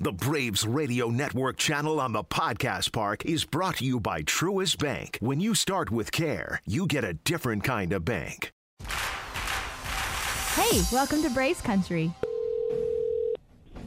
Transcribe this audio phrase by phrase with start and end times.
[0.00, 4.78] The Braves Radio Network channel on the Podcast Park is brought to you by Truist
[4.78, 5.18] Bank.
[5.20, 8.52] When you start with care, you get a different kind of bank.
[10.54, 12.12] Hey, welcome to Braves Country.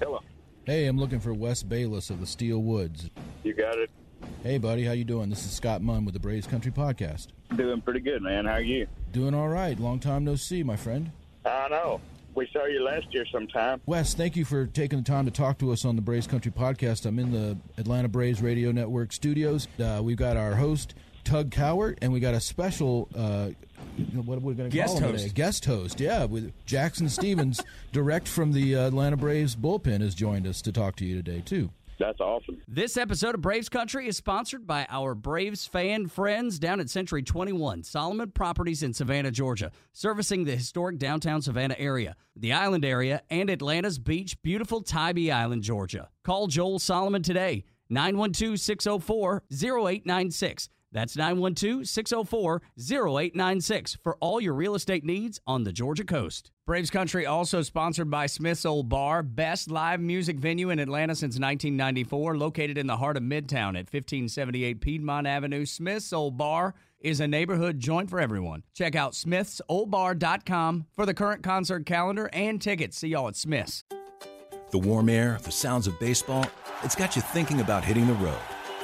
[0.01, 0.19] Hello.
[0.65, 3.09] Hey, I'm looking for Wes Bayliss of the Steel Woods.
[3.45, 3.89] You got it.
[4.43, 5.29] Hey, buddy, how you doing?
[5.29, 7.27] This is Scott Munn with the Braves Country Podcast.
[7.55, 8.43] Doing pretty good, man.
[8.43, 8.85] How are you?
[9.13, 9.79] Doing all right.
[9.79, 11.09] Long time no see, my friend.
[11.45, 12.01] I know.
[12.33, 13.81] We saw you last year sometime.
[13.85, 16.51] Wes, thank you for taking the time to talk to us on the Braves Country
[16.51, 17.05] Podcast.
[17.05, 19.67] I'm in the Atlanta Braves Radio Network studios.
[19.79, 20.93] Uh, we've got our host,
[21.25, 23.49] Tug Cowart, and we got a special, uh,
[24.13, 25.23] what are we going to Guest call him host.
[25.23, 25.33] today?
[25.33, 30.47] Guest host, yeah, with Jackson Stevens, direct from the uh, Atlanta Braves bullpen, has joined
[30.47, 31.69] us to talk to you today, too.
[32.01, 32.59] That's awesome.
[32.67, 37.21] This episode of Braves Country is sponsored by our Braves fan friends down at Century
[37.21, 43.21] 21, Solomon Properties in Savannah, Georgia, servicing the historic downtown Savannah area, the island area,
[43.29, 46.09] and Atlanta's beach, beautiful Tybee Island, Georgia.
[46.23, 50.69] Call Joel Solomon today, 912 604 0896.
[50.91, 56.49] That's 912 604 0896 for all your real estate needs on the Georgia coast.
[56.71, 61.33] Braves Country also sponsored by Smith's Old Bar, best live music venue in Atlanta since
[61.33, 65.65] 1994, located in the heart of Midtown at 1578 Piedmont Avenue.
[65.65, 68.63] Smith's Old Bar is a neighborhood joint for everyone.
[68.73, 72.99] Check out smithsoldbar.com for the current concert calendar and tickets.
[72.99, 73.83] See y'all at Smith's.
[74.69, 76.45] The warm air, the sounds of baseball,
[76.83, 78.39] it's got you thinking about hitting the road.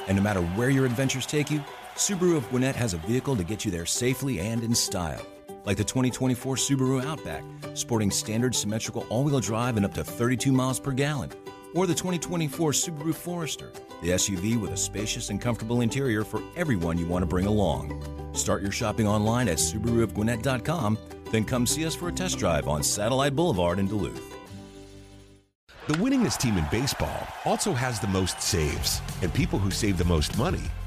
[0.08, 1.64] And no matter where your adventures take you,
[1.96, 5.24] Subaru of Gwinnett has a vehicle to get you there safely and in style.
[5.68, 10.50] Like the 2024 Subaru Outback, sporting standard symmetrical all wheel drive and up to 32
[10.50, 11.30] miles per gallon.
[11.74, 16.96] Or the 2024 Subaru Forester, the SUV with a spacious and comfortable interior for everyone
[16.96, 18.02] you want to bring along.
[18.32, 20.96] Start your shopping online at SubaruofGwinnett.com,
[21.30, 24.24] then come see us for a test drive on Satellite Boulevard in Duluth.
[25.86, 30.04] The winningest team in baseball also has the most saves, and people who save the
[30.06, 30.62] most money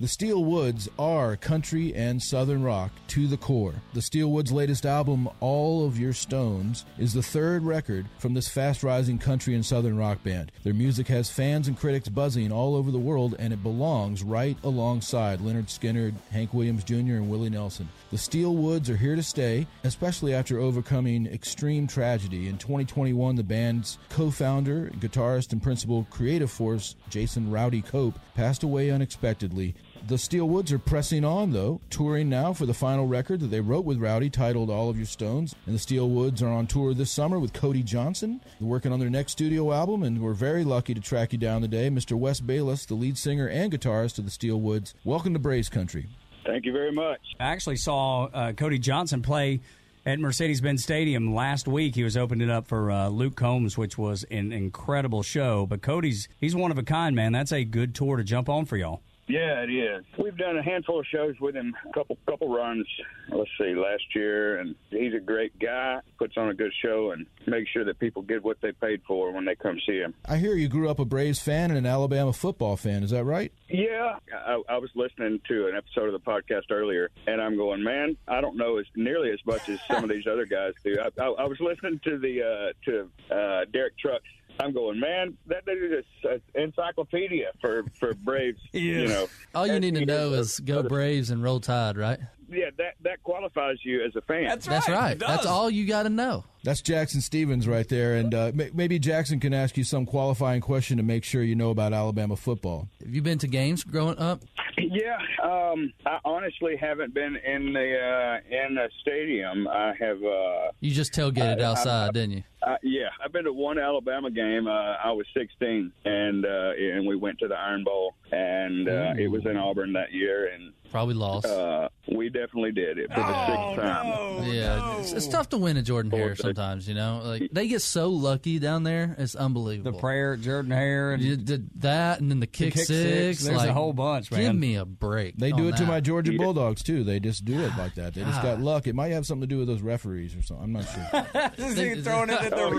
[0.00, 3.74] The Steel Woods are country and southern rock to the core.
[3.92, 8.48] The Steel Woods' latest album, All of Your Stones, is the third record from this
[8.48, 10.52] fast rising country and southern rock band.
[10.62, 14.56] Their music has fans and critics buzzing all over the world, and it belongs right
[14.64, 17.86] alongside Lynyrd Skynyrd, Hank Williams Jr., and Willie Nelson.
[18.10, 22.48] The Steel Woods are here to stay, especially after overcoming extreme tragedy.
[22.48, 28.62] In 2021, the band's co founder, guitarist, and principal creative force, Jason Rowdy Cope, passed
[28.62, 29.74] away unexpectedly.
[30.08, 33.60] The Steel Woods are pressing on, though, touring now for the final record that they
[33.60, 35.54] wrote with Rowdy titled All of Your Stones.
[35.66, 38.40] And the Steel Woods are on tour this summer with Cody Johnson.
[38.58, 41.60] They're working on their next studio album, and we're very lucky to track you down
[41.60, 41.90] today.
[41.90, 42.16] Mr.
[42.16, 44.94] Wes Bayliss, the lead singer and guitarist of the Steel Woods.
[45.04, 46.08] Welcome to Braves Country.
[46.46, 47.20] Thank you very much.
[47.38, 49.60] I actually saw uh, Cody Johnson play
[50.06, 51.94] at Mercedes Benz Stadium last week.
[51.94, 55.66] He was opening up for uh, Luke Combs, which was an incredible show.
[55.66, 57.32] But Cody's he's one of a kind, man.
[57.32, 59.02] That's a good tour to jump on for y'all.
[59.30, 60.04] Yeah, it is.
[60.18, 62.86] We've done a handful of shows with him, a couple couple runs.
[63.28, 66.00] Let's see, last year, and he's a great guy.
[66.18, 69.30] Puts on a good show and makes sure that people get what they paid for
[69.32, 70.14] when they come see him.
[70.26, 73.04] I hear you grew up a Braves fan and an Alabama football fan.
[73.04, 73.52] Is that right?
[73.68, 77.84] Yeah, I, I was listening to an episode of the podcast earlier, and I'm going,
[77.84, 80.98] man, I don't know as nearly as much as some of these other guys do.
[81.00, 84.24] I, I, I was listening to the uh, to uh, Derek Trucks.
[84.60, 88.60] I'm going, man, that dude is an encyclopedia for for Braves.
[88.72, 92.18] You know, All you need to know is go Braves and roll Tide, right?
[92.50, 94.44] Yeah, that that qualifies you as a fan.
[94.44, 95.18] That's That's right.
[95.18, 96.44] That's all you got to know.
[96.62, 98.16] That's Jackson Stevens right there.
[98.16, 101.54] And uh, may- maybe Jackson can ask you some qualifying question to make sure you
[101.54, 102.86] know about Alabama football.
[103.02, 104.42] Have you been to games growing up?
[104.76, 109.68] Yeah, um, I honestly haven't been in the uh, in the stadium.
[109.68, 110.18] I have.
[110.22, 112.42] Uh, You just tailgated I- outside, didn't you?
[112.62, 114.66] Uh, yeah, I've been to one Alabama game.
[114.66, 114.70] Uh,
[115.02, 119.28] I was 16, and uh, and we went to the Iron Bowl, and uh, it
[119.30, 121.46] was in Auburn that year, and Probably lost.
[121.46, 124.44] uh, we definitely did it for the sixth time.
[124.52, 126.88] yeah, it's, it's tough to win at Jordan Hare sometimes.
[126.88, 129.14] You know, like they get so lucky down there.
[129.18, 129.84] It's unbelievable.
[129.84, 130.00] The unbelievable.
[130.00, 132.88] prayer, Jordan Hare, and You did that, and then the kick, kick six.
[132.88, 133.44] six.
[133.44, 134.40] There's like, a whole bunch, man.
[134.40, 135.36] Give me a break.
[135.36, 135.88] They on do it to that.
[135.88, 137.04] my Georgia Bulldogs too.
[137.04, 138.14] They just do it like that.
[138.14, 138.86] They just got luck.
[138.86, 140.64] It might have something to do with those referees or something.
[140.64, 141.04] I'm not sure.
[142.02, 142.70] throwing it at the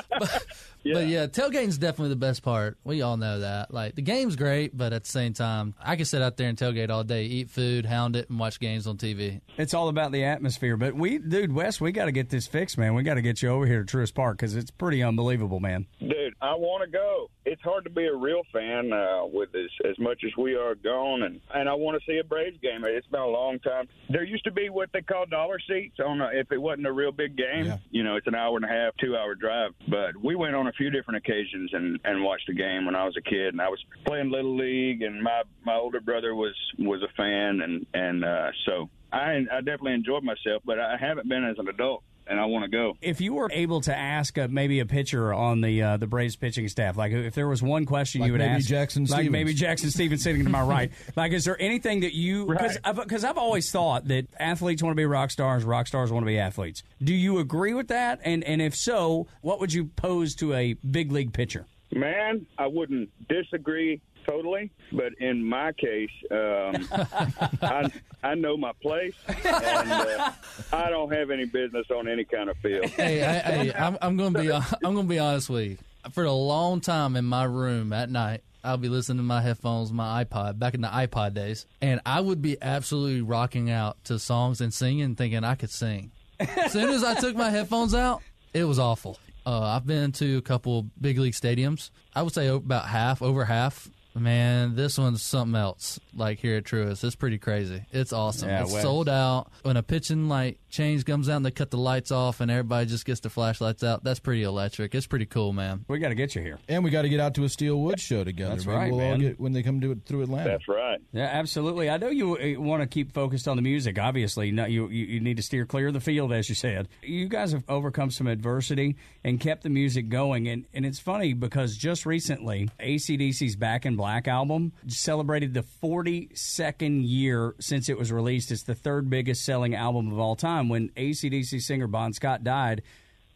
[0.12, 0.38] Oh,
[0.84, 0.98] Reds.
[0.98, 2.78] But yeah, tailgating's definitely the best part.
[2.84, 3.72] We all know that.
[3.72, 6.58] Like the game's great, but at the same time, I can sit out there and
[6.58, 9.40] tailgate all day, eat food, hound it, and watch games on TV.
[9.56, 10.76] It's all about the atmosphere.
[10.76, 12.94] But we, dude, Wes, we got to get this fixed, man.
[12.94, 15.86] We got to get you over here to Truist Park because it's pretty unbelievable, man.
[16.00, 17.30] Dude, I want to go.
[17.44, 20.74] It's hard to be a real fan uh, with as, as much as we are
[20.74, 22.84] gone, and, and I want to see a Braves game.
[22.84, 23.88] It's been a long time.
[24.08, 26.92] There used to be what they call dollar seats on a, if it wasn't a
[26.92, 27.66] real big game.
[27.66, 27.78] Yeah.
[27.90, 29.72] You know, it's an hour and a half, two hour drive.
[29.88, 33.04] But we went on a few different occasions and, and watched a game when I
[33.04, 36.54] was a kid, and I was playing little league, and my my older brother was
[36.78, 41.28] was a fan, and and uh, so I I definitely enjoyed myself, but I haven't
[41.28, 42.02] been as an adult.
[42.30, 42.96] And I want to go.
[43.02, 46.36] If you were able to ask uh, maybe a pitcher on the uh, the Braves
[46.36, 49.10] pitching staff, like if there was one question Like you would maybe ask, Jackson like
[49.10, 49.32] Stevens.
[49.32, 52.94] maybe Jackson Stevens sitting to my right, like is there anything that you because Right.
[52.96, 56.26] because I've always thought that athletes want to be rock stars, rock stars want to
[56.28, 56.84] be athletes.
[57.02, 58.20] Do you agree with that?
[58.24, 61.66] And and if so, what would you pose to a big league pitcher?
[61.92, 64.00] Man, I wouldn't disagree
[64.30, 66.88] totally, but in my case, um,
[67.62, 67.90] I,
[68.22, 70.32] I know my place, and uh,
[70.72, 72.86] I don't have any business on any kind of field.
[72.90, 75.78] hey, I, hey, I'm, I'm gonna be I'm gonna be honest with you.
[76.12, 79.92] For a long time in my room at night, I'll be listening to my headphones,
[79.92, 84.18] my iPod, back in the iPod days, and I would be absolutely rocking out to
[84.18, 86.12] songs and singing, thinking I could sing.
[86.38, 88.22] As soon as I took my headphones out,
[88.54, 89.18] it was awful.
[89.46, 91.90] Uh, I've been to a couple big league stadiums.
[92.14, 93.88] I would say about half, over half.
[94.14, 96.00] Man, this one's something else.
[96.14, 97.82] Like here at Truist, it's pretty crazy.
[97.92, 98.48] It's awesome.
[98.48, 98.82] Yeah, it's Wes.
[98.82, 99.50] sold out.
[99.62, 102.86] When a pitching light change comes out, and they cut the lights off, and everybody
[102.86, 104.02] just gets the flashlights out.
[104.02, 104.94] That's pretty electric.
[104.94, 105.84] It's pretty cool, man.
[105.88, 106.58] We got to get you here.
[106.68, 108.54] And we got to get out to a Steel Wood show together.
[108.54, 109.20] That's Maybe right, we'll all man.
[109.20, 110.50] get when they come to it through Atlanta.
[110.50, 110.98] That's right.
[111.12, 111.88] Yeah, absolutely.
[111.88, 113.98] I know you uh, want to keep focused on the music.
[113.98, 116.88] Obviously, no, you you you need to steer clear of the field, as you said.
[117.02, 121.32] You guys have overcome some adversity and kept the music going, and and it's funny
[121.32, 128.10] because just recently, ACDC's Back in Black album celebrated the 42nd year since it was
[128.10, 128.50] released.
[128.50, 130.70] It's the third biggest selling album of all time.
[130.70, 132.80] When ACDC singer Bon Scott died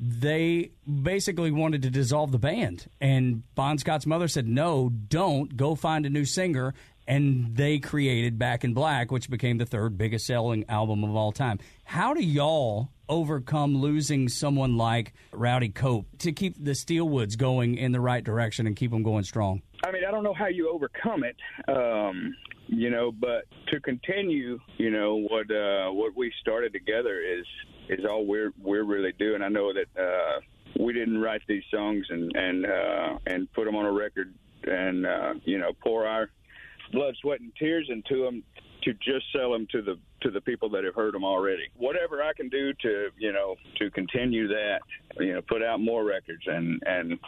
[0.01, 0.71] they
[1.03, 2.87] basically wanted to dissolve the band.
[3.01, 5.57] And Bon Scott's mother said, No, don't.
[5.57, 6.75] Go find a new singer.
[7.07, 11.31] And they created Back in Black, which became the third biggest selling album of all
[11.31, 11.61] time.
[11.85, 17.93] How do y'all overcome losing someone like Rowdy Cope to keep the Steelwoods going in
[17.93, 19.63] the right direction and keep them going strong?
[19.85, 21.37] I mean, I don't know how you overcome it,
[21.69, 22.35] um,
[22.67, 27.45] you know, but to continue, you know, what uh, what we started together is
[27.89, 29.43] is all we're we're really doing.
[29.43, 30.41] I know that uh,
[30.83, 34.35] we didn't write these songs and and uh, and put them on a record
[34.65, 36.31] and uh, you know pour our
[36.93, 38.43] blood, sweat, and tears into them
[38.85, 41.69] to just sell them to the to the people that have heard them already.
[41.77, 44.81] Whatever I can do to you know to continue that,
[45.19, 47.19] you know, put out more records and and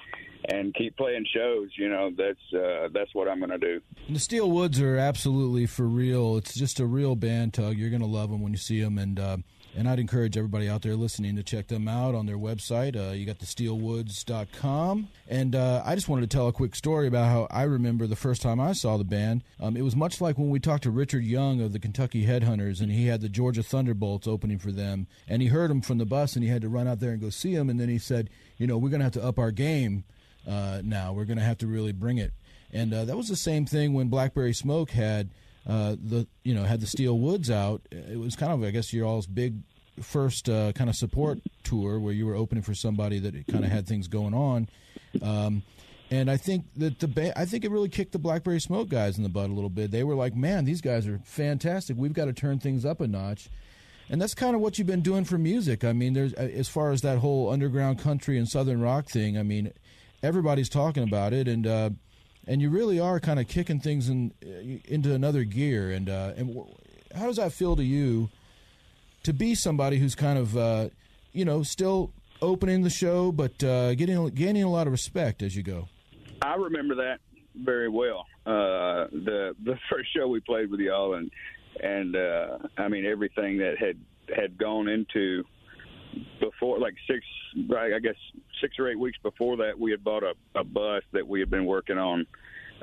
[0.48, 1.70] and keep playing shows.
[1.76, 3.80] You know, that's uh, that's what I'm going to do.
[4.08, 6.36] The Steel Woods are absolutely for real.
[6.36, 7.76] It's just a real band, Tug.
[7.76, 9.36] You're going to love them when you see them, and uh,
[9.76, 12.96] and I'd encourage everybody out there listening to check them out on their website.
[12.96, 15.08] Uh, you got the steelwoods.com.
[15.28, 18.16] And uh, I just wanted to tell a quick story about how I remember the
[18.16, 19.44] first time I saw the band.
[19.60, 22.80] Um, it was much like when we talked to Richard Young of the Kentucky Headhunters,
[22.80, 26.06] and he had the Georgia Thunderbolts opening for them, and he heard them from the
[26.06, 27.98] bus, and he had to run out there and go see them, and then he
[27.98, 30.04] said, you know, we're going to have to up our game
[30.48, 31.12] uh, now.
[31.12, 32.32] We're going to have to really bring it.
[32.72, 35.30] And uh, that was the same thing when Blackberry Smoke had
[35.66, 37.82] uh, the you know had the Steel Woods out.
[37.90, 39.56] It was kind of I guess your all's big
[40.00, 43.70] first uh, kind of support tour where you were opening for somebody that kind of
[43.70, 44.68] had things going on.
[45.22, 45.62] Um,
[46.10, 49.16] and I think that the ba- I think it really kicked the Blackberry Smoke guys
[49.16, 49.90] in the butt a little bit.
[49.90, 51.96] They were like, "Man, these guys are fantastic.
[51.96, 53.48] We've got to turn things up a notch."
[54.08, 55.82] And that's kind of what you've been doing for music.
[55.82, 59.36] I mean, there's as far as that whole underground country and southern rock thing.
[59.36, 59.72] I mean,
[60.22, 61.90] everybody's talking about it, and uh,
[62.46, 64.32] and you really are kind of kicking things in
[64.86, 65.90] into another gear.
[65.90, 66.56] And uh, and
[67.14, 68.30] how does that feel to you
[69.24, 70.88] to be somebody who's kind of uh,
[71.32, 75.56] you know still opening the show, but uh, getting gaining a lot of respect as
[75.56, 75.88] you go?
[76.42, 77.20] I remember that
[77.54, 78.26] very well.
[78.44, 81.30] Uh, the the first show we played with y'all, and
[81.82, 83.98] and uh, I mean everything that had
[84.34, 85.44] had gone into
[86.40, 87.24] before, like six,
[87.68, 88.16] right, I guess
[88.60, 91.50] six or eight weeks before that, we had bought a, a bus that we had
[91.50, 92.26] been working on.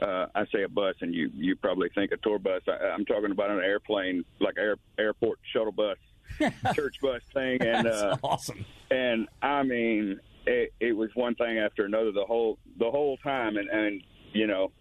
[0.02, 2.62] Uh, I say a bus, and you you probably think a tour bus.
[2.68, 5.98] I, I'm talking about an airplane, like air, airport shuttle bus,
[6.76, 8.66] church bus thing, and uh, awesome.
[8.90, 13.58] and I mean, it, it was one thing after another the whole the whole time,
[13.58, 14.72] and and you know,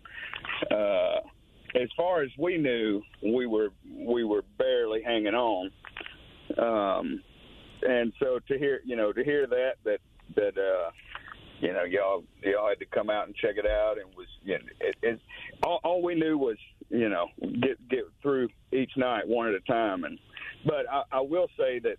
[0.71, 1.21] uh,
[1.75, 5.71] as far as we knew, we were we were barely hanging on,
[6.59, 7.23] um,
[7.83, 10.01] and so to hear you know to hear that that
[10.37, 10.91] that uh,
[11.63, 14.55] you know, y'all y'all had to come out and check it out, and was you
[14.55, 15.21] know, it, it,
[15.63, 16.57] all, all we knew was
[16.91, 20.19] you know get get through each night one at a time, and
[20.67, 21.97] but I, I will say that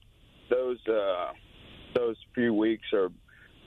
[0.50, 1.32] those uh,
[1.96, 3.10] those few weeks or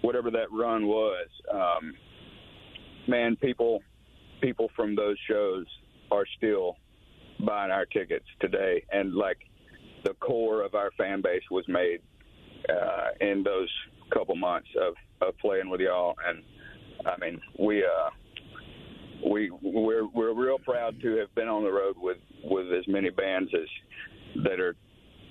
[0.02, 1.94] whatever that run was, um,
[3.08, 3.82] man, people
[4.42, 5.64] people from those shows
[6.10, 6.76] are still
[7.40, 9.38] buying our tickets today, and like
[10.06, 12.00] the core of our fan base was made
[12.68, 13.68] uh, in those
[14.12, 16.42] couple months of, of playing with y'all, and
[17.04, 18.10] I mean we uh,
[19.28, 23.10] we we're we're real proud to have been on the road with with as many
[23.10, 24.76] bands as that are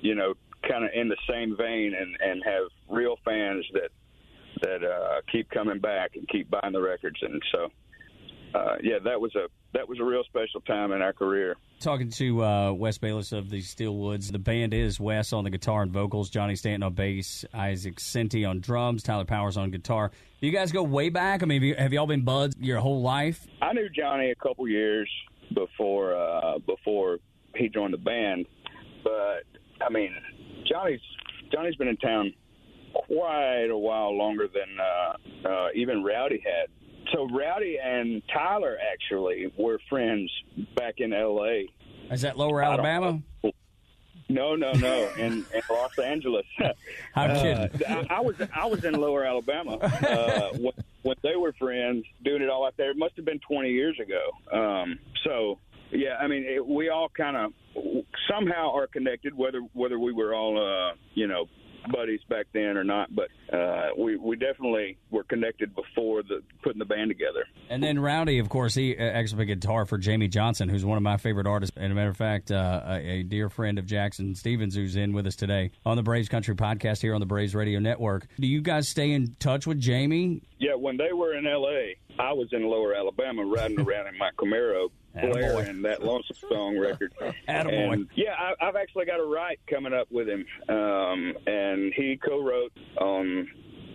[0.02, 0.34] you know
[0.70, 3.92] kind of in the same vein and and have real fans that
[4.62, 7.70] that uh, keep coming back and keep buying the records, and so
[8.56, 11.58] uh, yeah, that was a that was a real special time in our career.
[11.82, 15.82] Talking to uh, Wes Bayliss of the Steelwoods, the band is Wes on the guitar
[15.82, 20.12] and vocals, Johnny Stanton on bass, Isaac Senti on drums, Tyler Powers on guitar.
[20.40, 21.44] You guys go way back?
[21.44, 23.46] I mean, have, you, have y'all been buds your whole life?
[23.62, 25.10] I knew Johnny a couple years
[25.54, 27.18] before uh, before
[27.56, 28.46] he joined the band,
[29.04, 29.44] but
[29.86, 30.14] I mean,
[30.66, 31.02] Johnny's
[31.52, 32.34] Johnny's been in town
[32.94, 36.70] quite a while longer than uh, uh, even Rowdy had.
[37.14, 40.32] So Rowdy and Tyler actually were friends
[40.76, 41.68] back in L.A.
[42.12, 43.22] Is that Lower Alabama?
[44.28, 46.46] No, no, no, in, in Los Angeles.
[47.16, 47.84] I'm kidding.
[47.88, 52.06] Uh, I, I was I was in Lower Alabama uh, when, when they were friends,
[52.24, 52.90] doing it all out there.
[52.90, 54.58] It must have been 20 years ago.
[54.58, 55.60] Um, so
[55.92, 57.54] yeah, I mean, it, we all kind of
[58.30, 61.46] somehow are connected, whether whether we were all uh, you know
[61.92, 66.80] buddies back then or not, but uh, we we definitely were connected before the putting
[66.80, 67.46] the band together.
[67.70, 70.98] And then Rowdy, of course, he uh, actually played guitar for Jamey Johnson, who's one
[70.98, 71.76] of my favorite artists.
[71.78, 75.14] And a matter of fact, uh, a, a, dear friend of Jackson Stevens, who's in
[75.14, 78.28] with us today on the Braves Country Podcast here on the Braves Radio Network.
[78.40, 80.42] Do you guys stay in touch with Jamey?
[80.60, 84.30] Yeah, when they were in L.A., I was in Lower Alabama riding around in my
[84.38, 84.90] Camaro
[85.22, 87.14] blaring that Lonesome Song record.
[87.50, 87.94] Attaboy.
[87.94, 92.18] And, yeah, I, I've actually got a write coming up with him, um, and he
[92.18, 93.48] co-wrote on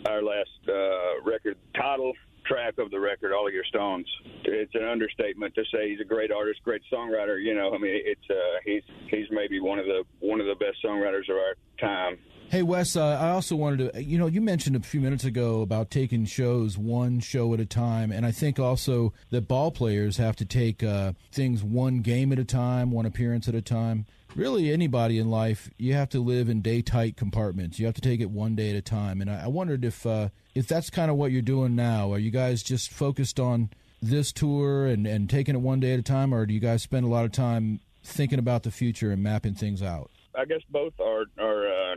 [0.06, 2.12] our last uh, record title
[2.46, 4.06] track of the record, "All of Your Stones."
[4.44, 7.42] It's an understatement to say he's a great artist, great songwriter.
[7.42, 10.54] You know, I mean, it's uh, he's he's maybe one of the one of the
[10.54, 12.18] best songwriters of our time.
[12.50, 15.60] Hey Wes, uh, I also wanted to, you know, you mentioned a few minutes ago
[15.60, 20.16] about taking shows one show at a time, and I think also that ball players
[20.16, 24.04] have to take uh, things one game at a time, one appearance at a time.
[24.34, 27.78] Really, anybody in life, you have to live in day tight compartments.
[27.78, 30.04] You have to take it one day at a time, and I, I wondered if
[30.04, 32.12] uh, if that's kind of what you're doing now.
[32.12, 33.70] Are you guys just focused on
[34.02, 36.82] this tour and and taking it one day at a time, or do you guys
[36.82, 40.10] spend a lot of time thinking about the future and mapping things out?
[40.34, 41.96] I guess both are are uh,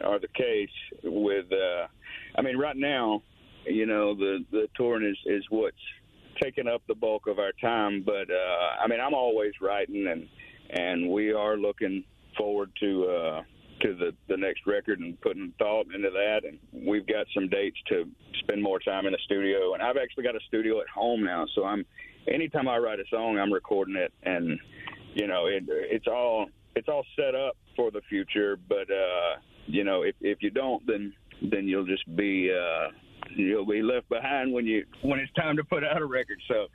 [0.00, 0.68] are the case
[1.02, 1.46] with.
[1.52, 1.86] Uh,
[2.36, 3.22] I mean, right now,
[3.66, 5.76] you know, the the touring is is what's
[6.42, 8.02] taking up the bulk of our time.
[8.04, 10.28] But uh, I mean, I'm always writing, and
[10.70, 12.04] and we are looking
[12.36, 13.04] forward to.
[13.06, 13.42] Uh,
[13.84, 17.76] to the the next record and putting thought into that and we've got some dates
[17.88, 18.04] to
[18.40, 21.44] spend more time in the studio and I've actually got a studio at home now
[21.54, 21.84] so I'm
[22.32, 24.58] anytime I write a song I'm recording it and
[25.14, 29.36] you know it it's all it's all set up for the future but uh
[29.66, 32.88] you know, if if you don't, then then you'll just be uh,
[33.30, 36.38] you'll be left behind when you when it's time to put out a record.
[36.48, 36.66] So,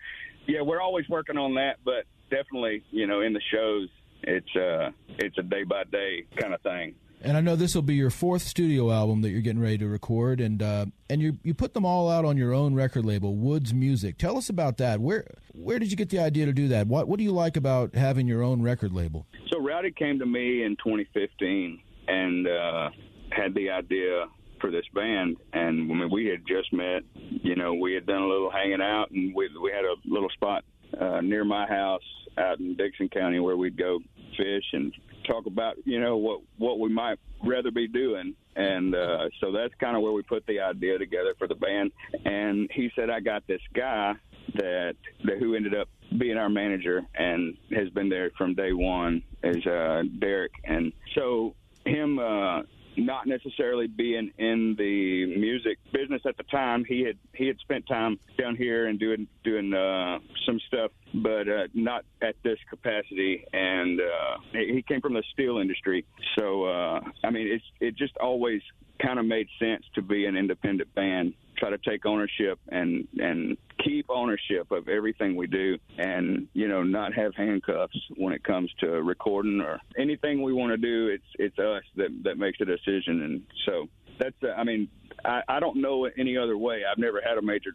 [0.47, 3.89] yeah, we're always working on that, but definitely, you know, in the shows,
[4.23, 6.95] it's uh, it's a day by day kind of thing.
[7.21, 9.87] And I know this will be your fourth studio album that you're getting ready to
[9.87, 13.35] record, and uh, and you you put them all out on your own record label,
[13.35, 14.17] Woods Music.
[14.17, 15.01] Tell us about that.
[15.01, 16.87] Where where did you get the idea to do that?
[16.87, 19.25] What what do you like about having your own record label?
[19.49, 22.89] So Rowdy came to me in 2015 and uh,
[23.31, 24.25] had the idea
[24.59, 25.37] for this band.
[25.53, 27.03] And I mean, we had just met.
[27.13, 30.29] You know, we had done a little hanging out, and we we had a little
[30.29, 30.63] spot
[30.99, 32.03] uh, near my house
[32.37, 33.99] out in Dickson County where we'd go
[34.37, 34.93] fish and
[35.27, 39.73] talk about you know what what we might rather be doing and uh so that's
[39.79, 41.91] kind of where we put the idea together for the band
[42.25, 44.13] and he said i got this guy
[44.55, 45.87] that, that who ended up
[46.17, 51.53] being our manager and has been there from day one is uh derek and so
[51.85, 52.61] him uh,
[52.97, 56.83] not necessarily being in the music business at the time.
[56.85, 61.47] He had he had spent time down here and doing doing uh, some stuff, but
[61.47, 63.45] uh, not at this capacity.
[63.53, 66.05] And uh, he came from the steel industry,
[66.37, 68.61] so uh, I mean, it's it just always
[69.01, 73.57] kind of made sense to be an independent band try to take ownership and and
[73.83, 78.71] keep ownership of everything we do and you know not have handcuffs when it comes
[78.79, 82.65] to recording or anything we want to do it's it's us that that makes a
[82.65, 83.87] decision and so
[84.19, 84.87] that's uh, i mean
[85.25, 86.81] I, I don't know any other way.
[86.89, 87.71] I've never had a major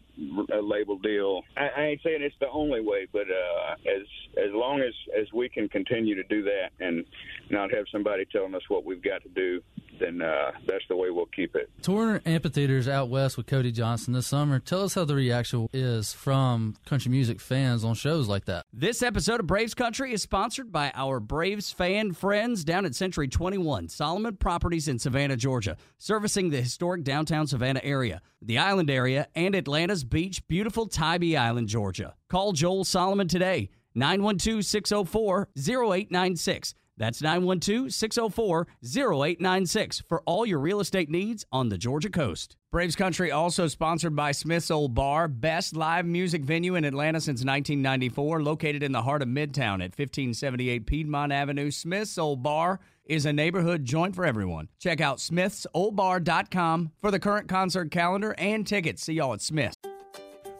[0.52, 1.42] uh, label deal.
[1.56, 4.06] I, I ain't saying it's the only way, but uh, as
[4.38, 7.04] as long as as we can continue to do that and
[7.50, 9.60] not have somebody telling us what we've got to do,
[9.98, 11.70] then uh, that's the way we'll keep it.
[11.82, 14.58] Touring amphitheaters out west with Cody Johnson this summer.
[14.58, 18.64] Tell us how the reaction is from country music fans on shows like that.
[18.72, 23.28] This episode of Braves Country is sponsored by our Braves fan friends down at Century
[23.28, 29.28] 21, Solomon Properties in Savannah, Georgia, servicing the historic downtown Savannah area, the island area,
[29.34, 32.14] and Atlanta's beach, beautiful Tybee Island, Georgia.
[32.28, 36.74] Call Joel Solomon today, 912 604 0896.
[36.96, 42.56] That's 912 604 0896 for all your real estate needs on the Georgia coast.
[42.70, 47.44] Braves Country also sponsored by Smith's Old Bar, best live music venue in Atlanta since
[47.44, 51.70] 1994, located in the heart of Midtown at 1578 Piedmont Avenue.
[51.70, 54.68] Smith's Old Bar is a neighborhood joint for everyone.
[54.80, 59.04] Check out smithsoldbar.com for the current concert calendar and tickets.
[59.04, 59.76] See y'all at Smith's.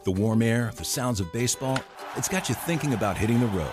[0.05, 1.81] The warm air, the sounds of baseball,
[2.17, 3.73] it's got you thinking about hitting the road.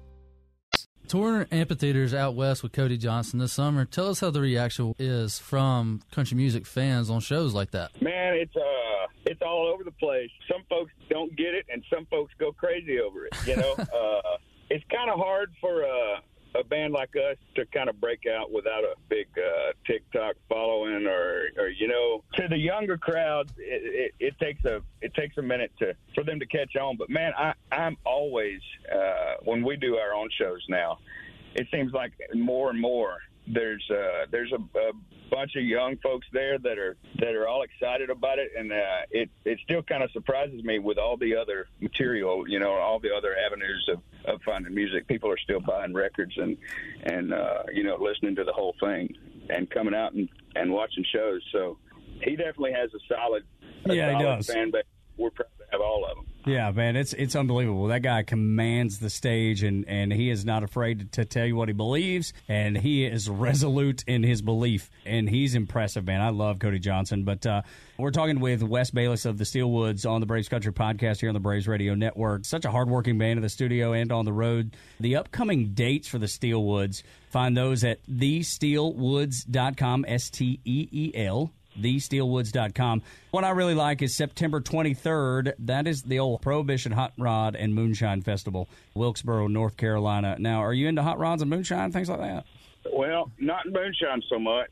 [1.11, 3.83] Touring amphitheaters out west with Cody Johnson this summer.
[3.83, 8.01] Tell us how the reaction is from country music fans on shows like that.
[8.01, 10.29] Man, it's uh, it's all over the place.
[10.49, 13.33] Some folks don't get it, and some folks go crazy over it.
[13.45, 14.37] You know, uh,
[14.69, 16.21] it's kind of hard for uh,
[16.61, 21.05] a band like us to kind of break out without a big uh, TikTok following,
[21.05, 25.37] or, or you know, to the younger crowd, it, it, it takes a it takes
[25.37, 26.95] a minute to for them to catch on.
[26.97, 28.61] But man, I, I'm always
[28.93, 30.99] uh, when we do our own shows now,
[31.55, 34.91] it seems like more and more there's uh, there's a, a
[35.29, 39.01] bunch of young folks there that are that are all excited about it, and uh,
[39.09, 42.99] it it still kind of surprises me with all the other material, you know, all
[42.99, 45.07] the other avenues of, of finding music.
[45.07, 46.57] People are still buying records and
[47.03, 49.13] and uh, you know listening to the whole thing
[49.49, 51.41] and coming out and, and watching shows.
[51.51, 51.77] So
[52.23, 53.43] he definitely has a solid,
[53.89, 54.47] a Yeah, he solid does.
[54.47, 54.83] fan base.
[55.17, 56.25] We're proud to have all of them.
[56.45, 57.87] Yeah, man, it's it's unbelievable.
[57.87, 61.69] That guy commands the stage, and and he is not afraid to tell you what
[61.69, 66.19] he believes, and he is resolute in his belief, and he's impressive, man.
[66.19, 67.61] I love Cody Johnson, but uh,
[67.97, 71.35] we're talking with Wes Bayliss of the Steelwoods on the Braves Country podcast here on
[71.35, 72.45] the Braves Radio Network.
[72.45, 74.75] Such a hardworking band in the studio and on the road.
[74.99, 80.05] The upcoming dates for the Steelwoods, find those at thesteelwoods.com.
[80.07, 83.01] S T E E L thesteelwoods.com.
[83.31, 85.53] What I really like is September 23rd.
[85.59, 90.35] That is the old Prohibition Hot Rod and Moonshine Festival, Wilkesboro, North Carolina.
[90.39, 92.45] Now, are you into hot rods and moonshine, things like that?
[92.91, 94.69] Well, not moonshine so much.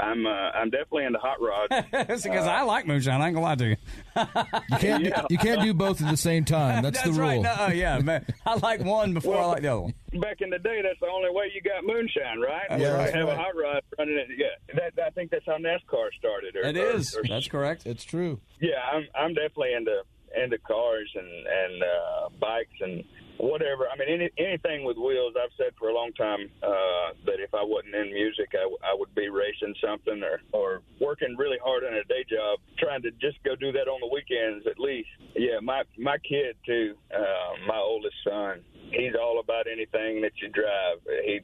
[0.00, 1.86] I'm uh, I'm definitely into hot rods.
[2.22, 3.20] because I like moonshine.
[3.20, 3.76] I ain't gonna lie to you.
[4.16, 5.20] You can't Yeah.
[5.22, 6.82] do, you can't do both at the same time.
[6.82, 7.20] That's, the rule.
[7.20, 7.40] right.
[7.42, 8.24] No, yeah, man.
[8.46, 9.94] I like one before I like the other one.
[10.20, 12.66] Back in the day, that's the only way you got moonshine, right?
[12.70, 13.14] Yeah, You right.
[13.14, 14.28] have a hot rod running it.
[14.36, 16.56] Yeah, that, I think that's how NASCAR started.
[16.56, 17.14] Or, It or- is.
[17.14, 17.86] or- That's correct.
[17.86, 18.40] It's true.
[18.60, 20.02] yeah, I'm I'm definitely into
[20.36, 23.04] into cars and and uh, bikes and
[23.40, 23.88] whatever.
[23.88, 25.34] I mean, any, anything with wheels.
[25.36, 28.78] I've said for a long time uh, that if I wasn't in music, I, w-
[28.84, 33.02] I would be racing something or or working really hard on a day job, trying
[33.02, 35.08] to just go do that on the weekends at least.
[35.34, 36.94] Yeah, my my kid too.
[37.14, 38.60] Uh, my oldest son,
[38.92, 41.00] he's all about anything that you drive.
[41.24, 41.40] He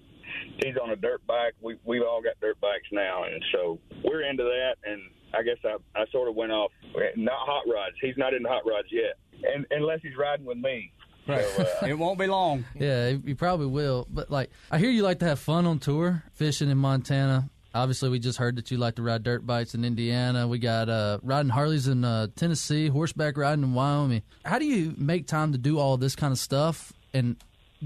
[0.63, 1.55] he's on a dirt bike.
[1.61, 4.77] We we've all got dirt bikes now, and so we're into that.
[4.85, 5.03] And
[5.35, 6.73] I guess I I sort of went off
[7.17, 7.97] not hot rods.
[8.01, 9.17] He's not into hot rods yet,
[9.55, 10.93] and unless he's riding with me.
[11.27, 11.45] Right.
[11.45, 12.65] So, uh, it won't be long.
[12.75, 14.07] Yeah, you probably will.
[14.11, 17.51] But like, I hear you like to have fun on tour, fishing in Montana.
[17.75, 20.49] Obviously, we just heard that you like to ride dirt bikes in Indiana.
[20.49, 24.23] We got uh, riding Harleys in uh, Tennessee, horseback riding in Wyoming.
[24.47, 27.37] How do you make time to do all this kind of stuff and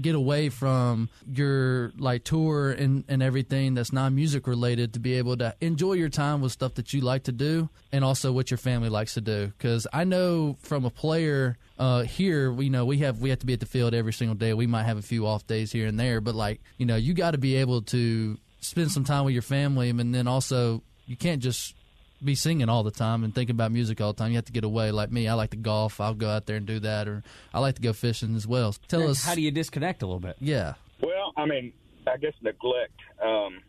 [0.01, 5.13] get away from your like tour and, and everything that's non music related to be
[5.13, 8.51] able to enjoy your time with stuff that you like to do and also what
[8.51, 9.47] your family likes to do.
[9.57, 13.45] Because I know from a player uh, here, we know we have we have to
[13.45, 14.53] be at the field every single day.
[14.53, 17.13] We might have a few off days here and there, but like you know, you
[17.13, 21.17] got to be able to spend some time with your family, and then also you
[21.17, 21.75] can't just
[22.23, 24.31] be singing all the time and thinking about music all the time.
[24.31, 24.91] You have to get away.
[24.91, 25.99] Like me, I like to golf.
[25.99, 28.73] I'll go out there and do that, or I like to go fishing as well.
[28.87, 30.35] Tell us how do you disconnect a little bit?
[30.39, 30.73] Yeah.
[31.01, 31.73] Well, I mean,
[32.07, 33.59] I guess neglect um,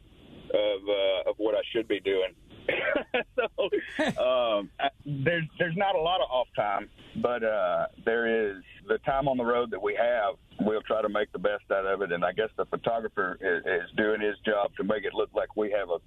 [0.53, 2.35] of uh, of what I should be doing.
[3.37, 3.45] so
[4.23, 6.89] um, I- there's there's not a lot of off time,
[7.23, 10.35] but uh, there is the time on the road that we have.
[10.61, 13.65] We'll try to make the best out of it, and I guess the photographer is,
[13.67, 16.01] is doing his job to make it look like we have a a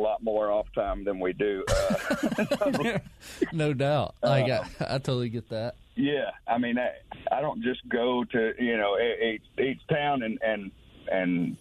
[0.00, 1.64] lot more off time than we do.
[1.68, 2.98] Uh,
[3.52, 4.14] no doubt.
[4.22, 5.74] I, I totally get that.
[5.96, 6.92] Yeah, I mean, I,
[7.30, 10.70] I don't just go to you know each, each town and and
[11.10, 11.56] and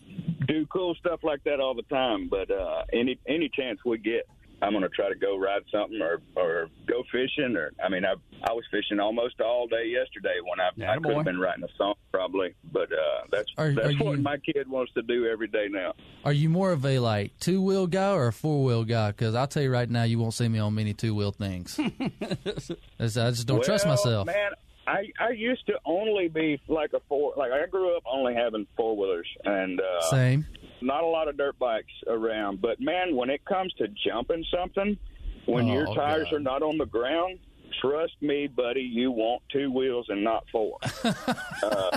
[0.48, 2.28] do cool stuff like that all the time.
[2.30, 4.28] But uh, any any chance we get,
[4.62, 7.56] I'm going to try to go ride something or or go fishing.
[7.56, 11.16] Or I mean, I I was fishing almost all day yesterday when I, I could
[11.16, 12.56] have been writing a song probably.
[12.72, 15.68] But uh, that's Are- that's are what you- my kid wants to do every day
[15.70, 15.94] now.
[16.26, 19.12] Are you more of a like two wheel guy or a four wheel guy?
[19.12, 21.80] Because I'll tell you right now, you won't see me on many two wheel things.
[23.00, 24.28] I just don't trust myself.
[24.28, 24.52] Man,
[24.88, 27.34] I I used to only be like a four.
[27.38, 30.46] Like I grew up only having four wheelers and uh, Same.
[30.82, 34.98] Not a lot of dirt bikes around, but man, when it comes to jumping something,
[35.46, 36.38] when Oh, your tires God.
[36.38, 37.40] are not on the ground,
[37.82, 40.78] trust me, buddy, you want two wheels and not four.
[41.04, 41.92] uh,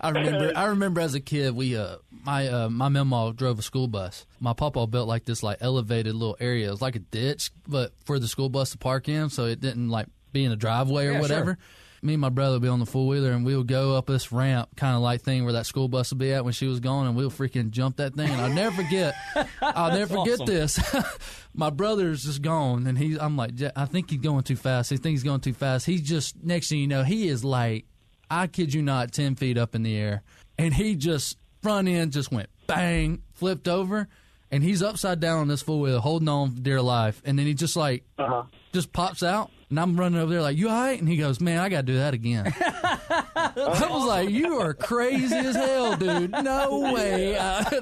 [0.00, 0.52] I remember.
[0.56, 4.26] I remember as a kid, we uh, my uh, my mama drove a school bus.
[4.40, 6.68] My papa built like this like elevated little area.
[6.68, 9.60] It was like a ditch, but for the school bus to park in, so it
[9.60, 11.58] didn't like be in a driveway or Yeah, whatever.
[12.02, 14.06] Me and my brother would be on the four wheeler, and we would go up
[14.06, 16.66] this ramp, kind of like thing where that school bus would be at when she
[16.66, 18.28] was gone, and we'll freaking jump that thing.
[18.28, 19.14] And I'll never forget.
[19.62, 20.46] I'll never forget awesome.
[20.46, 20.96] this.
[21.54, 23.18] my brother's just gone, and he's.
[23.18, 24.90] I'm like, I think he's going too fast.
[24.90, 25.86] He thinks he's going too fast.
[25.86, 27.86] He's just next thing you know, he is like
[28.32, 30.22] I kid you not, 10 feet up in the air.
[30.56, 34.08] And he just, front end just went bang, flipped over.
[34.50, 37.20] And he's upside down on this four wheel, holding on for dear life.
[37.26, 38.44] And then he just like, uh-huh.
[38.72, 39.50] just pops out.
[39.72, 41.00] And I'm running over there like, you all right?
[41.00, 42.44] And he goes, man, I got to do that again.
[42.60, 46.30] I was like, you are crazy as hell, dude.
[46.30, 47.38] No way.
[47.38, 47.80] Uh,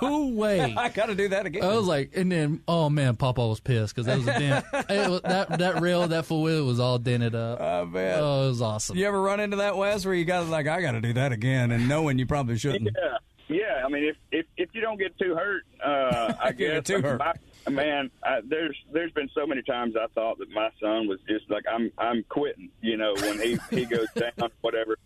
[0.00, 0.74] no way.
[0.78, 1.64] I got to do that again.
[1.64, 4.64] I was like, and then, oh man, Papa was pissed because that was a dent.
[4.88, 7.58] it was, that that rail, that four wheel was all dented up.
[7.60, 8.96] Oh man, Oh, it was awesome.
[8.96, 11.32] you ever run into that Wes where you got like I got to do that
[11.32, 12.90] again, and knowing you probably shouldn't.
[12.96, 13.16] yeah,
[13.48, 13.82] yeah.
[13.84, 17.02] I mean, if if if you don't get too hurt, uh, I Get guess too
[17.02, 17.18] hurt.
[17.18, 17.34] my-
[17.70, 21.50] man, I, there's there's been so many times I thought that my son was just
[21.50, 22.70] like I'm I'm quitting.
[22.80, 24.96] You know, when he he goes down, whatever,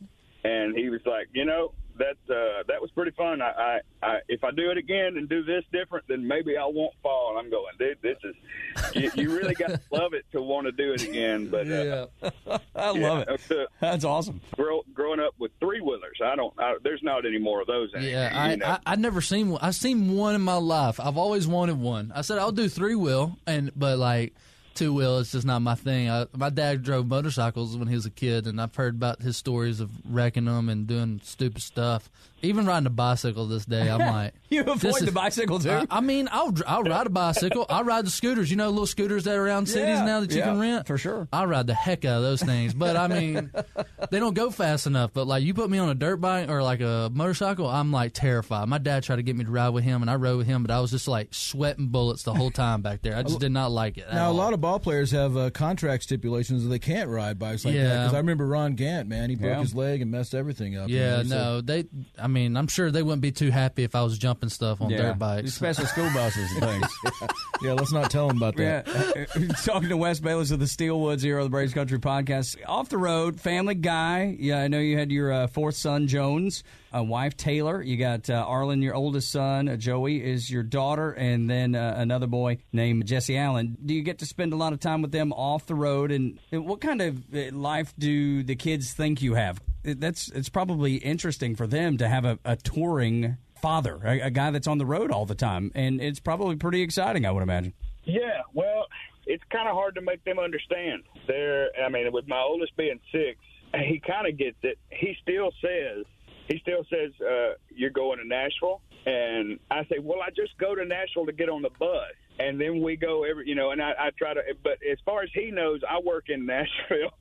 [0.45, 1.73] and he was like, you know.
[1.99, 3.43] That uh, that was pretty fun.
[3.43, 6.65] I, I, I if I do it again and do this different, then maybe I
[6.65, 7.31] won't fall.
[7.31, 7.99] And I'm going, dude.
[8.03, 11.49] This is you, you really got to love it to want to do it again.
[11.49, 12.59] But uh, Yeah.
[12.77, 13.41] I love it.
[13.51, 14.41] uh, That's awesome.
[14.57, 16.55] grow, growing up with three wheelers, I don't.
[16.59, 17.93] I, there's not any more of those.
[17.95, 18.67] Anymore, Yeah, I, you know?
[18.67, 19.61] I I never seen one.
[19.63, 21.01] I've seen one in my life.
[21.01, 22.13] I've always wanted one.
[22.15, 24.35] I said I'll do three wheel, and but like
[24.79, 26.09] two wheel, it's just not my thing.
[26.09, 29.37] I, my dad drove motorcycles when he was a kid, and I've heard about his
[29.37, 32.09] stories of wrecking them and doing stupid stuff.
[32.43, 35.71] Even riding a bicycle this day, I'm like, You avoid is- the bicycle too.
[35.71, 37.67] I, I mean, I'll I'll ride a bicycle.
[37.69, 38.51] I ride the scooters.
[38.51, 40.87] You know, little scooters that are around cities Yeah, now that you yeah, can rent
[40.87, 41.27] for sure.
[41.33, 42.75] I ride the heck out of those things.
[42.75, 43.51] But I mean,
[44.11, 45.13] they don't go fast enough.
[45.13, 48.13] But like you put me on a dirt bike or like a motorcycle, I'm like
[48.15, 48.69] terrified.
[48.69, 50.63] My dad tried to get me to ride with him, and I rode with him,
[50.63, 53.17] but I was just like sweating bullets the whole time back there.
[53.17, 54.07] I just did not like it.
[54.13, 57.65] Now, a lot of ball players have uh, contract stipulations that they can't ride bikes
[57.65, 57.81] like that.
[57.81, 57.99] Yeah.
[58.05, 60.89] Because I remember Ron Gant, man, he broke his leg and messed everything up.
[60.89, 61.87] Yeah, no, they.
[62.19, 64.91] I mean, I'm sure they wouldn't be too happy if I was jumping stuff on
[64.91, 65.55] yeah, dirt bikes.
[65.55, 66.99] special school buses and things.
[67.63, 68.87] yeah, let's not tell them about that.
[68.87, 72.57] Yeah, talking to Wes Bayliss of the Steelwoods here on the Braves Country Podcast.
[72.67, 74.37] Off the road, family guy.
[74.39, 76.63] Yeah, I know you had your uh, fourth son, Jones,
[76.93, 77.83] a wife, Taylor.
[77.83, 79.69] You got uh, Arlen, your oldest son.
[79.69, 83.77] Uh, Joey is your daughter, and then uh, another boy named Jesse Allen.
[83.85, 86.11] Do you get to spend a lot of time with them off the road?
[86.11, 89.61] And, and what kind of uh, life do the kids think you have?
[89.95, 94.51] That's it's probably interesting for them to have a, a touring father, a, a guy
[94.51, 97.27] that's on the road all the time, and it's probably pretty exciting.
[97.27, 97.75] I would imagine.
[98.05, 98.87] Yeah, well,
[99.27, 101.03] it's kind of hard to make them understand.
[101.27, 103.39] They're, I mean, with my oldest being six,
[103.75, 104.79] he kind of gets it.
[104.91, 106.07] He still says,
[106.49, 110.75] he still says, uh, "You're going to Nashville," and I say, "Well, I just go
[110.75, 113.83] to Nashville to get on the bus." And then we go every, you know, and
[113.83, 117.13] I, I try to, but as far as he knows, I work in Nashville,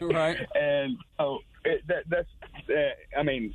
[0.00, 0.38] Right.
[0.54, 1.40] And oh,
[1.88, 2.28] that, that's,
[2.70, 3.52] uh, I mean,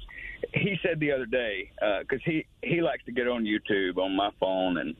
[0.53, 4.29] he said the other day because he he likes to get on YouTube on my
[4.39, 4.93] phone and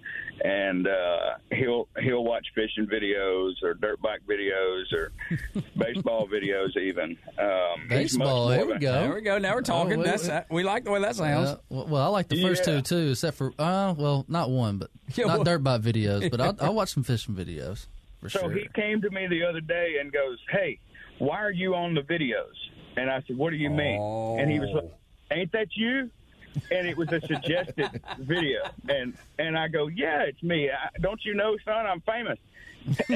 [0.44, 5.12] and uh, he'll he'll watch fishing videos or dirt bike videos or
[5.78, 7.18] baseball videos even.
[7.38, 8.48] Um, Baseball.
[8.48, 8.92] more There of we a- go.
[8.94, 9.38] There we go.
[9.38, 9.94] Now we're talking.
[9.94, 11.50] Oh, we- That's we like the way that sounds.
[11.50, 12.76] Uh, well, well, I like the first Yeah.
[12.76, 16.32] two too, except for uh, well, not one, but Yeah, not well- dirt bike videos.
[16.32, 17.88] But I'll, I'll watch some fishing videos
[18.22, 18.52] for So sure.
[18.52, 20.80] he came to me the other day and goes, "Hey,
[21.20, 22.54] why are you on the videos?"
[22.98, 24.02] And I said, "What do you mean?"
[24.40, 24.92] And he was like,
[25.32, 26.10] "Ain't that you?"
[26.70, 30.70] And it was a suggested video, and and I go, "Yeah, it's me.
[30.70, 31.88] I, don't you know, son?
[31.88, 32.38] I'm famous."
[32.86, 33.08] And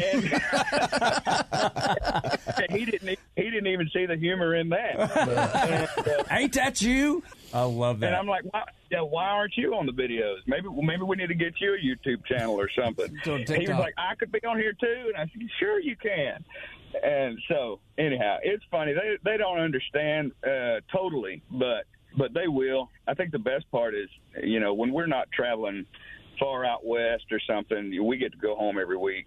[2.70, 3.20] he didn't.
[3.36, 4.96] He didn't even see the humor in that.
[4.98, 7.22] And, uh, Ain't that you?
[7.54, 8.08] I love that.
[8.08, 10.38] and I'm like, why, yeah, why aren't you on the videos?
[10.48, 13.16] Maybe well, maybe we need to get you a YouTube channel or something.
[13.24, 15.96] So he was like, I could be on here too, and I said, sure you
[15.96, 16.44] can.
[17.04, 18.94] And so anyhow, it's funny.
[18.94, 21.86] They they don't understand uh, totally, but
[22.18, 22.90] but they will.
[23.08, 24.10] I think the best part is,
[24.44, 25.86] you know, when we're not traveling
[26.40, 29.26] far out west or something, we get to go home every week.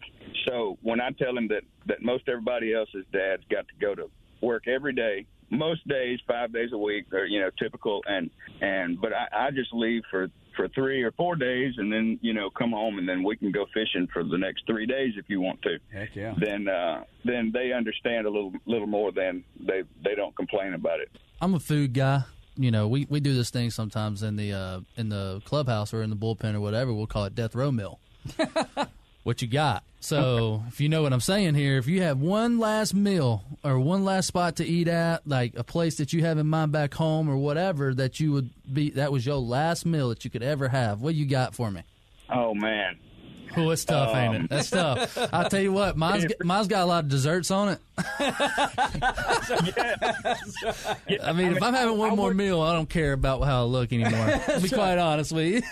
[0.49, 4.11] So when I tell them that that most everybody else's dad's got to go to
[4.40, 9.00] work every day, most days, five days a week, are you know, typical, and and
[9.00, 12.50] but I, I just leave for for three or four days, and then you know,
[12.50, 15.40] come home, and then we can go fishing for the next three days if you
[15.40, 15.78] want to.
[15.92, 16.34] Heck yeah.
[16.38, 21.00] Then uh, then they understand a little little more than they they don't complain about
[21.00, 21.10] it.
[21.40, 22.24] I'm a food guy.
[22.56, 26.02] You know, we, we do this thing sometimes in the uh, in the clubhouse or
[26.02, 26.92] in the bullpen or whatever.
[26.92, 28.00] We'll call it death row meal.
[29.22, 29.83] what you got?
[30.02, 33.78] So if you know what I'm saying here, if you have one last meal or
[33.78, 36.94] one last spot to eat at, like a place that you have in mind back
[36.94, 40.42] home or whatever that you would be, that was your last meal that you could
[40.42, 41.02] ever have.
[41.02, 41.83] What you got for me?
[42.30, 42.96] Oh man,
[43.56, 44.48] Oh, it's tough, ain't Um, it?
[44.50, 45.18] That's tough.
[45.35, 47.78] I'll tell you what, mine's mine's got a lot of desserts on it.
[51.22, 53.92] I mean, if I'm having one more meal, I don't care about how I look
[53.92, 54.40] anymore.
[54.46, 55.62] To be quite honest with you.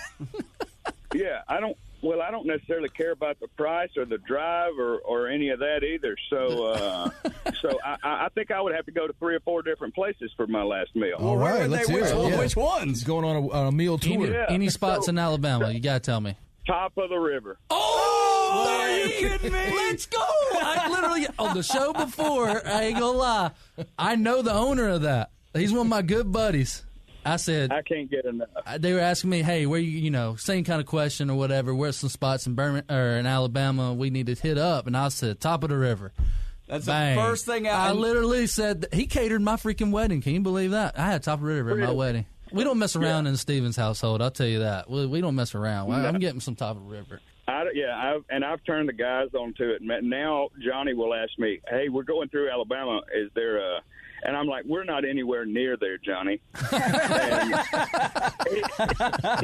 [1.14, 1.76] Yeah, I don't.
[2.00, 5.58] Well, I don't necessarily care about the price or the drive or, or any of
[5.58, 6.16] that either.
[6.30, 7.10] So, uh,
[7.60, 9.94] so I, I I think I would have to go to three or four different
[9.94, 11.16] places for my last meal.
[11.18, 11.92] All where right, let's they?
[11.94, 12.16] hear Which it.
[12.16, 12.38] one- Yeah.
[12.38, 13.04] which ones?
[13.04, 14.12] Going on a, on a meal tour.
[14.12, 14.46] Any, Yeah.
[14.48, 15.70] any spots So- in Alabama?
[15.72, 16.36] You gotta tell me.
[16.66, 17.56] Top of the river.
[17.70, 19.58] Oh, are you kidding me?
[19.74, 20.18] Let's go!
[20.20, 22.66] I literally on the show before.
[22.66, 23.50] I ain't gonna lie.
[23.98, 25.30] I know the owner of that.
[25.54, 26.84] He's one of my good buddies.
[27.24, 28.48] I said I can't get enough.
[28.78, 31.74] they were asking me, "Hey, where you you know same kind of question or whatever?
[31.74, 35.08] Where's some spots in Birmingham or in Alabama we need to hit up?" And I
[35.08, 36.12] said, "Top of the river."
[36.66, 37.16] That's Bang.
[37.16, 40.20] the first thing I, I literally said he catered my freaking wedding.
[40.20, 40.98] Can you believe that?
[40.98, 42.26] I had top of the river at my wedding.
[42.52, 44.22] We don't mess around in the Stevens household.
[44.22, 44.88] I'll tell you that.
[44.88, 45.90] We, we don't mess around.
[45.92, 47.20] I'm getting some top of the river.
[47.46, 49.80] I, yeah, I've, and I've turned the guys onto it.
[49.80, 53.00] Now Johnny will ask me, "Hey, we're going through Alabama.
[53.14, 53.80] Is there a?"
[54.22, 56.40] And I'm like, "We're not anywhere near there, Johnny."
[56.72, 57.54] and
[58.48, 58.62] he,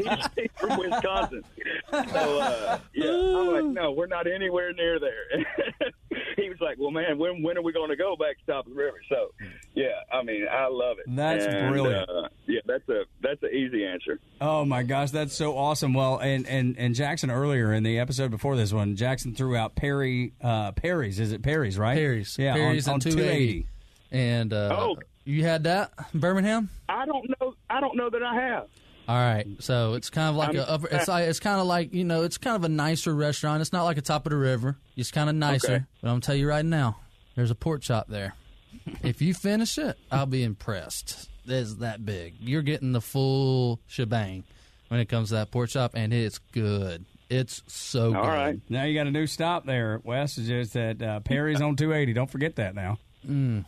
[0.02, 1.44] he's, he's from Wisconsin,
[1.90, 5.24] so uh, yeah, I'm like, "No, we're not anywhere near there."
[6.36, 8.66] he was like, "Well, man, when when are we going to go back to top
[8.66, 9.32] of the river?" So,
[9.74, 11.04] yeah, I mean, I love it.
[11.08, 12.08] That's And, brilliant.
[12.08, 14.18] Uh, yeah, that's a that's an easy answer.
[14.40, 15.94] Oh my gosh, that's so awesome.
[15.94, 19.74] Well, and and and Jackson earlier in the episode before this one, Jackson threw out
[19.76, 21.20] Perry uh Perry's.
[21.20, 21.96] Is it Perry's, right?
[21.96, 22.36] Perry's.
[22.38, 23.66] Yeah, Perry's on, on 280.
[24.14, 24.96] And uh, Oh.
[25.24, 26.70] you had that in Birmingham?
[26.88, 27.54] I don't know.
[27.68, 28.66] I don't know that I have.
[29.06, 31.92] All right, so it's kind of like I'm- a it's like, it's kind of like
[31.92, 33.60] you know it's kind of a nicer restaurant.
[33.60, 34.76] It's not like a top of the river.
[34.96, 35.66] It's kind of nicer.
[35.72, 35.84] Okay.
[36.00, 36.96] But I'm gonna tell you right now,
[37.34, 38.34] there's a pork chop there.
[39.02, 41.28] if you finish it, I'll be impressed.
[41.46, 42.36] It's that big.
[42.40, 44.44] You're getting the full shebang
[44.88, 47.04] when it comes to that pork chop, and it's good.
[47.28, 48.16] It's so good.
[48.18, 48.58] All right.
[48.70, 50.38] Now you got a new stop there, Wes.
[50.38, 52.12] Is just at uh, Perry's on 280.
[52.14, 52.98] Don't forget that now.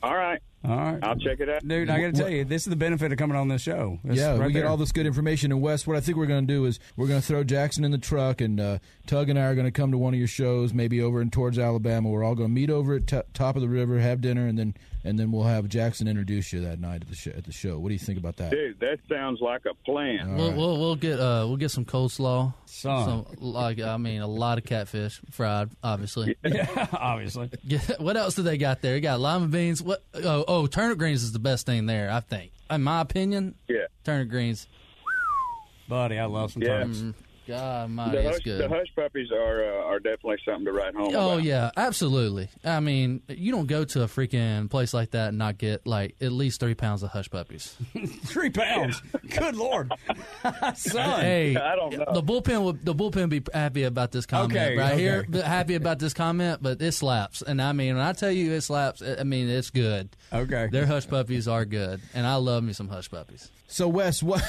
[0.03, 0.41] All right.
[0.65, 1.67] All right, I'll check it out.
[1.67, 1.89] dude.
[1.89, 4.01] I got to tell you, this is the benefit of coming on this show.
[4.03, 5.53] This yeah, right we get all this good information.
[5.53, 7.85] And Wes, what I think we're going to do is we're going to throw Jackson
[7.85, 10.19] in the truck, and uh, Tug and I are going to come to one of
[10.19, 12.09] your shows, maybe over in towards Alabama.
[12.09, 14.59] We're all going to meet over at t- top of the river, have dinner, and
[14.59, 14.75] then
[15.07, 17.79] and then we'll have Jackson introduce you that night at the sh- at the show.
[17.79, 18.51] What do you think about that?
[18.51, 20.35] Dude, that sounds like a plan.
[20.37, 23.05] We'll, we'll we'll get uh we'll get some coleslaw, Some.
[23.05, 26.37] some like I mean a lot of catfish fried, obviously.
[26.45, 27.51] Yeah, obviously.
[27.65, 28.95] Yeah, what else do they got there?
[28.95, 29.83] You got lima beans.
[29.83, 30.05] What?
[30.15, 32.11] Oh, oh, turnip greens is the best thing there.
[32.11, 33.87] I think, in my opinion, Yeah.
[34.05, 34.67] turnip greens.
[35.89, 36.69] Buddy, I love some Yeah.
[36.85, 37.03] turnips.
[37.47, 38.59] God, my The it's hush, good.
[38.61, 41.43] the hush puppies are uh, are definitely something to write home Oh about.
[41.45, 42.49] yeah, absolutely.
[42.65, 46.17] I mean, you don't go to a freaking place like that and not get like
[46.21, 47.77] at least three pounds of hush puppies.
[48.25, 49.01] Three pounds.
[49.31, 49.93] Good lord,
[50.75, 51.21] son.
[51.21, 52.13] hey, I don't know.
[52.13, 55.01] the bullpen would the bullpen be happy about this comment Okay, right okay.
[55.03, 55.27] here.
[55.45, 57.43] Happy about this comment, but it slaps.
[57.43, 60.09] And I mean, when I tell you it slaps, I mean it's good.
[60.33, 60.69] Okay.
[60.71, 63.51] Their hush puppies are good, and I love me some hush puppies.
[63.69, 64.43] So Wes, what?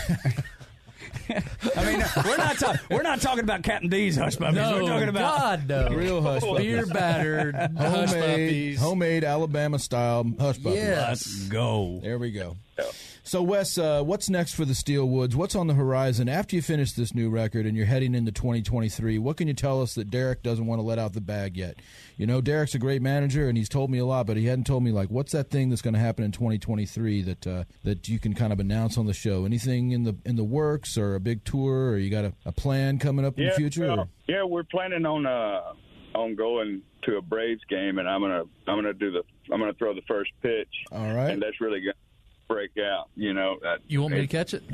[1.29, 2.79] I mean, we're not talking.
[2.89, 4.57] We're not talking about Captain D's hush puppies.
[4.59, 6.65] we're talking about God no, Real hush puppies.
[6.65, 7.69] beer battered hush
[8.09, 8.79] homemade, puppies.
[8.79, 10.75] homemade Alabama style hush puppies.
[10.79, 11.07] Yes.
[11.09, 11.99] Let's go.
[12.01, 12.55] There we go.
[13.23, 15.35] So, Wes, uh, what's next for the Steelwoods?
[15.35, 19.19] What's on the horizon after you finish this new record and you're heading into 2023?
[19.19, 21.75] What can you tell us that Derek doesn't want to let out the bag yet?
[22.15, 24.65] You know, Derek's a great manager and he's told me a lot, but he hadn't
[24.65, 28.07] told me like what's that thing that's going to happen in 2023 that uh, that
[28.07, 29.43] you can kind of announce on the show.
[29.43, 32.51] Anything in the in the works or a big tour or you got a, a
[32.53, 33.89] plan coming up in yeah, the future?
[33.91, 35.73] or- yeah, we're planning on uh
[36.15, 39.73] on going to a Braves game, and I'm gonna I'm gonna do the I'm gonna
[39.73, 41.31] throw the first pitch, All right.
[41.31, 41.93] and that's really gonna
[42.47, 43.09] break out.
[43.15, 43.57] You know,
[43.87, 44.63] You want me to catch it?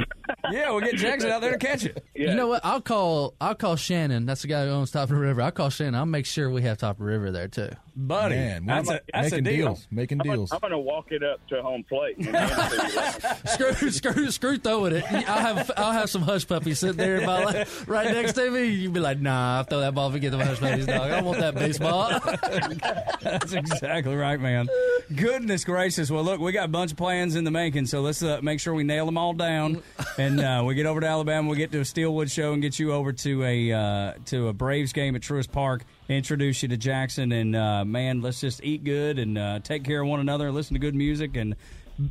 [0.52, 2.04] Yeah, we'll get Jackson out there to catch it.
[2.16, 2.62] yeah, You know what?
[2.64, 3.34] I'll call.
[3.42, 4.26] I'll call Shannon.
[4.26, 5.42] That's the guy who owns Top of the River.
[5.42, 5.96] I'll call Shannon.
[5.96, 7.70] I'll make sure we have Top of the River there too.
[7.96, 9.66] Buddy, Man, that's we're a, that's a making deal.
[9.68, 10.52] deals, making I'm, deals.
[10.52, 12.18] I'm gonna walk it up to home plate.
[12.18, 15.04] And it to you like- screw, screw, screw throwing it.
[15.12, 18.50] I'll have, I'll have some hush puppies sitting there in my lap, right next to
[18.50, 18.66] me.
[18.66, 20.10] You'd be like, Nah, I'll throw that ball.
[20.12, 21.12] Forget the hush puppies, dog.
[21.12, 22.10] I want that baseball.
[23.22, 24.68] That's exactly right, man.
[25.16, 26.10] Goodness gracious.
[26.10, 28.60] Well, look, we got a bunch of plans in the making, so let's uh, make
[28.60, 29.84] sure we nail them all down.
[30.18, 32.62] And uh, we get over to Alabama, we get to a Steel Woods show, and
[32.62, 35.84] get you over to a uh, to a Braves game at Truist Park.
[36.10, 40.02] Introduce you to Jackson, and uh, man, let's just eat good and uh, take care
[40.02, 41.36] of one another, and listen to good music.
[41.36, 41.56] And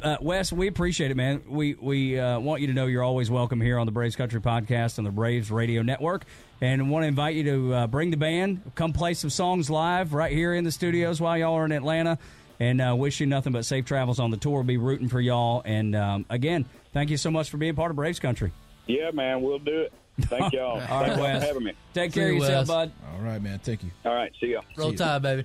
[0.02, 1.42] uh, Wes, we appreciate it, man.
[1.48, 4.40] We we uh, want you to know you're always welcome here on the Braves Country
[4.40, 6.24] Podcast on the Braves Radio Network,
[6.60, 10.12] and want to invite you to uh, bring the band, come play some songs live
[10.14, 12.18] right here in the studios while y'all are in Atlanta.
[12.60, 14.52] And uh, wish you nothing but safe travels on the tour.
[14.56, 15.62] We'll be rooting for y'all.
[15.64, 18.52] And um, again, thank you so much for being part of Braves Country.
[18.86, 19.92] yeah, man, we'll do it.
[20.20, 20.72] Thank y'all.
[20.74, 21.42] All right, Thanks for Wes.
[21.42, 21.72] having me.
[21.92, 22.68] Take See care of you, yourself, Wes.
[22.68, 22.92] bud.
[23.16, 23.58] All right, man.
[23.58, 23.90] Thank you.
[24.04, 24.60] All right, see ya.
[24.76, 25.44] Roll Tide, baby.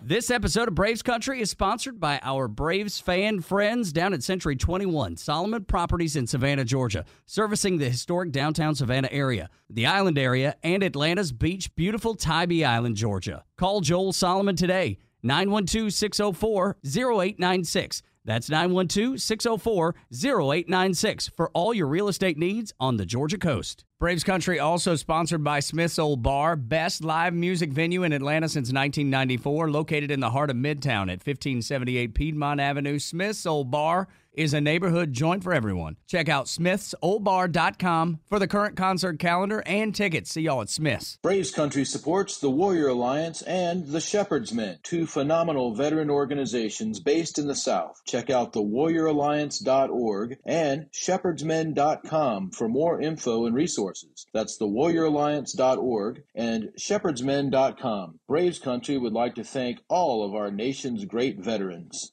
[0.00, 4.54] This episode of Braves Country is sponsored by our Braves fan friends down at Century
[4.54, 10.54] 21, Solomon Properties in Savannah, Georgia, servicing the historic downtown Savannah area, the island area,
[10.62, 13.44] and Atlanta's beach, beautiful Tybee Island, Georgia.
[13.56, 18.02] Call Joel Solomon today, 912 604 0896.
[18.24, 23.84] That's 912 604 0896 for all your real estate needs on the Georgia coast.
[24.00, 28.68] Braves Country also sponsored by Smith's Old Bar, best live music venue in Atlanta since
[28.68, 33.00] 1994, located in the heart of Midtown at 1578 Piedmont Avenue.
[33.00, 34.06] Smith's Old Bar
[34.38, 35.96] is a neighborhood joint for everyone.
[36.06, 40.30] Check out smithsoldbar.com for the current concert calendar and tickets.
[40.30, 41.18] See y'all at Smith's.
[41.22, 47.36] Braves Country supports the Warrior Alliance and the Shepherd's Men, two phenomenal veteran organizations based
[47.38, 48.00] in the South.
[48.06, 54.26] Check out thewarrioralliance.org and shepherdsmen.com for more info and resources.
[54.32, 58.20] That's thewarrioralliance.org and shepherdsmen.com.
[58.28, 62.12] Braves Country would like to thank all of our nation's great veterans.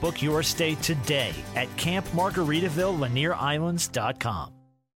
[0.00, 4.55] Book your stay today at campmargaritavillelanierislands.com.